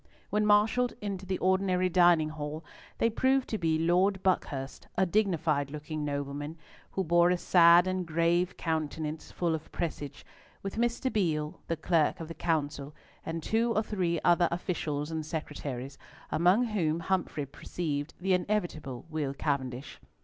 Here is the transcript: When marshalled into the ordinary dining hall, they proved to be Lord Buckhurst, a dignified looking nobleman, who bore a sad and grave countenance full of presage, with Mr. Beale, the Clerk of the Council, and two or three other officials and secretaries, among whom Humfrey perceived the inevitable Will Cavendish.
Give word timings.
When 0.31 0.47
marshalled 0.47 0.93
into 0.99 1.27
the 1.27 1.37
ordinary 1.37 1.87
dining 1.87 2.29
hall, 2.29 2.65
they 2.97 3.07
proved 3.07 3.47
to 3.49 3.59
be 3.59 3.77
Lord 3.77 4.23
Buckhurst, 4.23 4.87
a 4.97 5.05
dignified 5.05 5.69
looking 5.69 6.03
nobleman, 6.03 6.57
who 6.93 7.03
bore 7.03 7.29
a 7.29 7.37
sad 7.37 7.85
and 7.85 8.03
grave 8.03 8.57
countenance 8.57 9.31
full 9.31 9.53
of 9.53 9.71
presage, 9.71 10.25
with 10.63 10.77
Mr. 10.77 11.13
Beale, 11.13 11.59
the 11.67 11.77
Clerk 11.77 12.19
of 12.19 12.27
the 12.29 12.33
Council, 12.33 12.95
and 13.23 13.43
two 13.43 13.75
or 13.75 13.83
three 13.83 14.19
other 14.23 14.47
officials 14.49 15.11
and 15.11 15.23
secretaries, 15.23 15.99
among 16.31 16.63
whom 16.63 17.01
Humfrey 17.01 17.45
perceived 17.45 18.15
the 18.19 18.33
inevitable 18.33 19.05
Will 19.11 19.35
Cavendish. 19.35 20.01